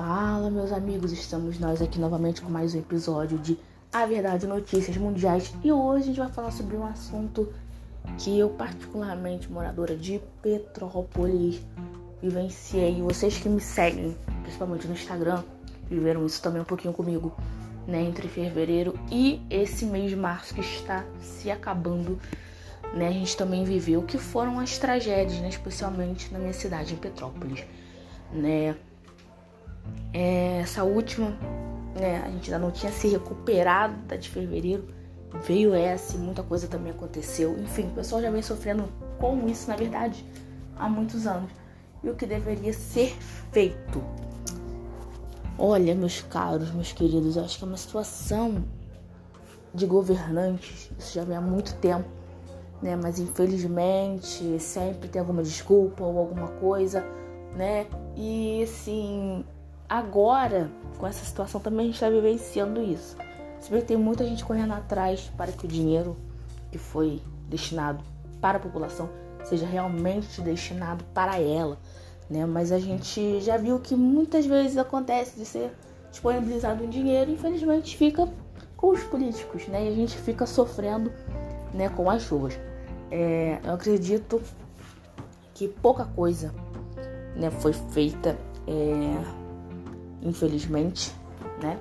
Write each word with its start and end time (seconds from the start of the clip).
Fala, 0.00 0.48
meus 0.48 0.70
amigos, 0.70 1.10
estamos 1.10 1.58
nós 1.58 1.82
aqui 1.82 1.98
novamente 1.98 2.40
com 2.40 2.48
mais 2.48 2.72
um 2.72 2.78
episódio 2.78 3.36
de 3.36 3.58
A 3.92 4.06
Verdade 4.06 4.46
Notícias 4.46 4.96
Mundiais 4.96 5.52
e 5.64 5.72
hoje 5.72 6.04
a 6.04 6.06
gente 6.06 6.18
vai 6.20 6.28
falar 6.28 6.52
sobre 6.52 6.76
um 6.76 6.86
assunto 6.86 7.52
que 8.16 8.38
eu, 8.38 8.48
particularmente 8.48 9.50
moradora 9.50 9.96
de 9.96 10.20
Petrópolis, 10.40 11.60
vivenciei. 12.22 13.02
Vocês 13.02 13.38
que 13.38 13.48
me 13.48 13.60
seguem, 13.60 14.16
principalmente 14.42 14.86
no 14.86 14.92
Instagram, 14.92 15.42
viveram 15.90 16.24
isso 16.24 16.40
também 16.40 16.62
um 16.62 16.64
pouquinho 16.64 16.94
comigo, 16.94 17.36
né? 17.84 18.00
Entre 18.00 18.28
fevereiro 18.28 18.96
e 19.10 19.42
esse 19.50 19.84
mês 19.84 20.10
de 20.10 20.16
março 20.16 20.54
que 20.54 20.60
está 20.60 21.04
se 21.20 21.50
acabando, 21.50 22.20
né? 22.94 23.08
A 23.08 23.12
gente 23.12 23.36
também 23.36 23.64
viveu 23.64 24.04
que 24.04 24.16
foram 24.16 24.60
as 24.60 24.78
tragédias, 24.78 25.40
né? 25.40 25.48
Especialmente 25.48 26.32
na 26.32 26.38
minha 26.38 26.52
cidade, 26.52 26.94
em 26.94 26.98
Petrópolis, 26.98 27.64
né? 28.32 28.76
É, 30.12 30.60
essa 30.60 30.84
última, 30.84 31.30
né, 31.94 32.22
a 32.24 32.30
gente 32.30 32.52
ainda 32.52 32.64
não 32.64 32.72
tinha 32.72 32.90
se 32.92 33.08
recuperado 33.08 33.94
da 34.06 34.16
de 34.16 34.28
fevereiro. 34.28 34.86
Veio 35.46 35.74
essa 35.74 36.16
e 36.16 36.18
muita 36.18 36.42
coisa 36.42 36.66
também 36.66 36.92
aconteceu. 36.92 37.58
Enfim, 37.58 37.88
o 37.88 37.90
pessoal 37.90 38.22
já 38.22 38.30
vem 38.30 38.42
sofrendo 38.42 38.84
com 39.18 39.46
isso, 39.46 39.68
na 39.68 39.76
verdade, 39.76 40.24
há 40.76 40.88
muitos 40.88 41.26
anos. 41.26 41.50
E 42.02 42.08
o 42.08 42.14
que 42.14 42.26
deveria 42.26 42.72
ser 42.72 43.14
feito? 43.52 44.02
Olha, 45.58 45.94
meus 45.94 46.22
caros, 46.22 46.70
meus 46.70 46.92
queridos, 46.92 47.36
eu 47.36 47.44
acho 47.44 47.58
que 47.58 47.64
é 47.64 47.66
uma 47.66 47.76
situação 47.76 48.64
de 49.74 49.86
governantes, 49.86 50.90
isso 50.98 51.14
já 51.14 51.24
vem 51.24 51.36
há 51.36 51.40
muito 51.40 51.74
tempo, 51.76 52.08
né? 52.80 52.96
Mas 52.96 53.18
infelizmente 53.18 54.58
sempre 54.60 55.08
tem 55.08 55.20
alguma 55.20 55.42
desculpa 55.42 56.04
ou 56.04 56.18
alguma 56.18 56.48
coisa, 56.48 57.04
né? 57.56 57.86
E 58.16 58.62
assim, 58.62 59.44
Agora, 59.88 60.70
com 60.98 61.06
essa 61.06 61.24
situação, 61.24 61.60
também 61.60 61.80
a 61.80 61.84
gente 61.84 61.94
está 61.94 62.10
vivenciando 62.10 62.82
isso. 62.82 63.16
Se 63.60 63.70
bem 63.70 63.80
que 63.80 63.86
tem 63.86 63.96
muita 63.96 64.24
gente 64.24 64.44
correndo 64.44 64.72
atrás 64.72 65.32
para 65.36 65.50
que 65.50 65.64
o 65.64 65.68
dinheiro 65.68 66.16
que 66.70 66.78
foi 66.78 67.22
destinado 67.48 68.04
para 68.40 68.58
a 68.58 68.60
população 68.60 69.08
seja 69.44 69.66
realmente 69.66 70.40
destinado 70.42 71.02
para 71.14 71.40
ela, 71.40 71.78
né? 72.28 72.44
Mas 72.44 72.70
a 72.70 72.78
gente 72.78 73.40
já 73.40 73.56
viu 73.56 73.80
que 73.80 73.96
muitas 73.96 74.44
vezes 74.44 74.76
acontece 74.76 75.38
de 75.38 75.46
ser 75.46 75.72
disponibilizado 76.10 76.84
um 76.84 76.88
dinheiro 76.88 77.30
e 77.30 77.34
infelizmente 77.34 77.96
fica 77.96 78.28
com 78.76 78.90
os 78.90 79.02
políticos, 79.04 79.66
né? 79.68 79.86
E 79.86 79.88
a 79.88 79.94
gente 79.94 80.16
fica 80.18 80.46
sofrendo, 80.46 81.10
né, 81.72 81.88
com 81.88 82.10
as 82.10 82.22
chuvas. 82.22 82.58
É, 83.10 83.58
eu 83.64 83.72
acredito 83.72 84.40
que 85.54 85.66
pouca 85.66 86.04
coisa, 86.04 86.54
né, 87.34 87.50
foi 87.50 87.72
feita 87.72 88.36
é, 88.66 89.47
infelizmente, 90.22 91.12
né? 91.62 91.78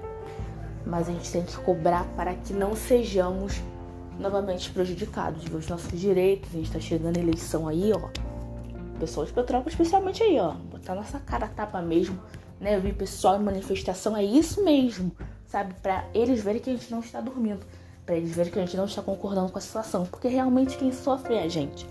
Mas 0.85 1.09
a 1.09 1.11
gente 1.11 1.31
tem 1.31 1.43
que 1.43 1.57
cobrar 1.57 2.05
para 2.15 2.33
que 2.33 2.53
não 2.53 2.75
sejamos 2.75 3.61
novamente 4.19 4.71
prejudicados, 4.71 5.43
ver 5.43 5.55
os 5.55 5.67
nossos 5.67 5.99
direitos. 5.99 6.49
A 6.53 6.57
gente 6.57 6.71
tá 6.71 6.79
chegando 6.79 7.17
a 7.17 7.19
eleição 7.19 7.67
aí, 7.67 7.91
ó. 7.93 8.09
Pessoal 8.99 9.25
de 9.25 9.33
Petrópolis, 9.33 9.73
especialmente 9.73 10.23
aí, 10.23 10.39
ó. 10.39 10.53
Botar 10.53 10.95
nossa 10.95 11.19
cara 11.19 11.47
tapa 11.47 11.81
mesmo, 11.81 12.19
né? 12.59 12.75
Eu 12.75 12.81
vi 12.81 12.93
pessoal 12.93 13.39
em 13.39 13.43
manifestação, 13.43 14.15
é 14.15 14.23
isso 14.23 14.63
mesmo, 14.63 15.11
sabe? 15.45 15.73
Para 15.81 16.05
eles 16.13 16.43
verem 16.43 16.61
que 16.61 16.69
a 16.69 16.73
gente 16.73 16.89
não 16.89 16.99
está 16.99 17.21
dormindo, 17.21 17.65
para 18.05 18.15
eles 18.15 18.35
verem 18.35 18.51
que 18.51 18.59
a 18.59 18.65
gente 18.65 18.77
não 18.77 18.85
está 18.85 19.01
concordando 19.01 19.51
com 19.51 19.57
a 19.57 19.61
situação, 19.61 20.05
porque 20.05 20.27
realmente 20.27 20.77
quem 20.77 20.91
sofre 20.91 21.35
é 21.35 21.43
a 21.43 21.47
gente, 21.47 21.87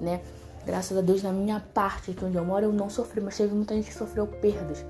né? 0.00 0.20
Graças 0.66 0.96
a 0.96 1.00
Deus, 1.00 1.22
na 1.22 1.32
minha 1.32 1.58
parte 1.72 2.10
aqui 2.10 2.22
onde 2.22 2.36
eu 2.36 2.44
moro, 2.44 2.66
eu 2.66 2.72
não 2.72 2.90
sofri, 2.90 3.20
mas 3.22 3.36
teve 3.36 3.54
muita 3.54 3.74
gente 3.74 3.86
que 3.86 3.94
sofreu 3.94 4.26
perdas 4.26 4.84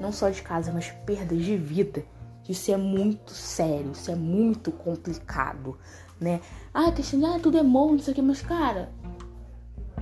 não 0.00 0.12
só 0.12 0.28
de 0.30 0.42
casa, 0.42 0.72
mas 0.72 0.90
perdas 1.04 1.38
de 1.42 1.56
vida. 1.56 2.04
Isso 2.48 2.70
é 2.70 2.76
muito 2.76 3.32
sério, 3.32 3.90
isso 3.92 4.10
é 4.10 4.14
muito 4.14 4.70
complicado, 4.70 5.76
né? 6.20 6.40
Ah, 6.72 6.92
questão 6.92 7.34
ah, 7.34 7.40
tudo 7.40 7.58
é 7.58 7.62
morro, 7.62 7.92
não 7.92 7.98
sei 7.98 8.12
o 8.12 8.14
que, 8.14 8.22
mas 8.22 8.40
cara, 8.40 8.92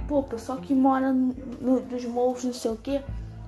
pô, 0.07 0.19
o 0.19 0.23
pessoal 0.23 0.59
que 0.59 0.75
mora 0.75 1.13
no, 1.13 1.81
nos 1.81 2.05
morros, 2.05 2.45
não 2.45 2.53
sei 2.53 2.71
o 2.71 2.77
que, 2.77 3.01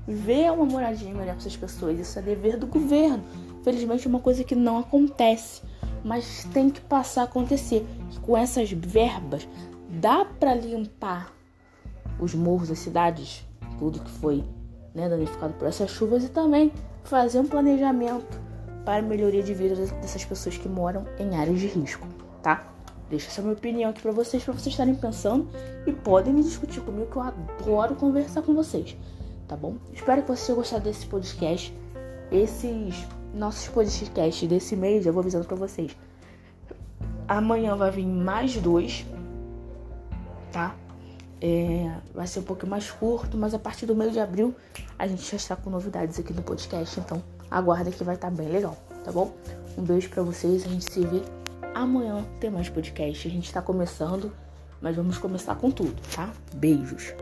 vê 0.07 0.49
uma 0.51 0.65
moradia 0.65 1.09
melhor 1.09 1.27
para 1.27 1.37
essas 1.37 1.57
pessoas. 1.57 1.99
Isso 1.99 2.19
é 2.19 2.23
dever 2.23 2.57
do 2.57 2.67
governo. 2.67 3.23
Felizmente 3.63 4.07
é 4.07 4.09
uma 4.09 4.21
coisa 4.21 4.45
que 4.45 4.55
não 4.55 4.79
acontece, 4.79 5.63
mas 6.05 6.45
tem 6.53 6.71
que 6.71 6.81
passar 6.81 7.23
a 7.23 7.25
acontecer. 7.25 7.85
Com 8.23 8.37
essas 8.37 8.71
verbas, 8.71 9.47
dá 9.91 10.25
para 10.25 10.55
limpar 10.55 11.33
os 12.19 12.35
morros 12.35 12.69
das 12.69 12.79
cidades, 12.79 13.45
tudo 13.79 14.01
que 14.01 14.11
foi 14.11 14.45
né, 14.97 15.11
danificado 15.11 15.53
por 15.53 15.69
essas 15.69 15.91
chuvas 15.91 16.25
e 16.25 16.29
também 16.29 16.73
fazer 17.05 17.39
um 17.39 17.47
planejamento 17.47 18.41
para 18.85 19.03
melhoria 19.03 19.43
de 19.43 19.53
vida 19.53 19.77
dessas 19.77 20.25
pessoas 20.25 20.57
que 20.57 20.69
moram 20.69 21.05
em 21.19 21.37
áreas 21.37 21.61
de 21.61 21.67
risco, 21.67 22.09
tá? 22.43 22.67
Deixa 23.11 23.29
essa 23.29 23.43
minha 23.43 23.53
opinião 23.53 23.91
aqui 23.91 24.01
para 24.01 24.11
vocês, 24.11 24.43
para 24.43 24.55
vocês 24.55 24.73
estarem 24.73 24.95
pensando 24.95 25.49
e 25.87 25.93
podem 25.93 26.33
me 26.33 26.43
discutir 26.43 26.81
comigo 26.81 27.11
que 27.11 27.17
eu 27.17 27.23
adoro 27.23 27.95
conversar 27.95 28.43
com 28.43 28.55
vocês, 28.55 28.97
tá 29.47 29.55
bom? 29.55 29.77
Espero 29.93 30.23
que 30.23 30.29
vocês 30.29 30.47
tenham 30.47 30.57
gostado 30.57 30.85
desse 30.85 31.07
podcast. 31.07 31.77
Esses 32.33 33.07
nossos 33.35 33.69
podcasts 33.69 34.49
desse 34.49 34.75
mês, 34.75 35.05
eu 35.05 35.13
vou 35.13 35.21
avisando 35.21 35.45
para 35.45 35.57
vocês. 35.57 35.95
Amanhã 37.29 37.77
vai 37.77 37.91
vir 37.91 38.07
mais 38.07 38.57
dois, 38.57 39.05
tá? 40.51 40.75
É, 41.41 41.91
vai 42.15 42.27
ser 42.27 42.41
um 42.41 42.43
pouco 42.43 42.67
mais 42.67 42.91
curto, 42.91 43.37
mas 43.37 43.53
a 43.53 43.59
partir 43.59 43.85
do 43.85 43.95
mês 43.95 44.13
de 44.13 44.21
abril 44.21 44.55
a 44.99 45.07
gente 45.07 45.31
já 45.31 45.37
está 45.37 45.55
com 45.55 45.69
novidades 45.69 46.19
aqui 46.19 46.33
no 46.33 46.43
podcast, 46.43 46.99
então 46.99 47.23
aguarda 47.51 47.91
que 47.91 48.03
vai 48.03 48.15
estar 48.15 48.31
tá 48.31 48.37
bem 48.37 48.49
legal, 48.49 48.77
tá 49.05 49.13
bom? 49.13 49.35
Um 49.77 49.83
beijo 49.83 50.09
para 50.09 50.23
vocês, 50.23 50.65
a 50.65 50.69
gente 50.69 50.91
se 50.91 51.01
vê 51.01 51.23
amanhã, 51.75 52.25
tem 52.41 52.51
mais 52.51 52.69
podcast. 52.69 53.29
A 53.29 53.31
gente 53.31 53.47
está 53.47 53.61
começando, 53.61 54.33
mas 54.81 54.97
vamos 54.97 55.19
começar 55.19 55.55
com 55.57 55.71
tudo, 55.71 55.95
tá? 56.15 56.33
Beijos. 56.55 57.15